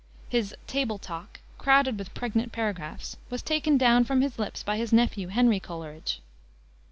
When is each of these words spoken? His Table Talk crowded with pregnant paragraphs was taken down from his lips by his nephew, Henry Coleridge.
His 0.29 0.55
Table 0.65 0.97
Talk 0.97 1.41
crowded 1.59 1.99
with 1.99 2.15
pregnant 2.15 2.51
paragraphs 2.51 3.17
was 3.29 3.43
taken 3.43 3.77
down 3.77 4.03
from 4.03 4.21
his 4.21 4.39
lips 4.39 4.63
by 4.63 4.77
his 4.77 4.91
nephew, 4.91 5.27
Henry 5.27 5.59
Coleridge. 5.59 6.21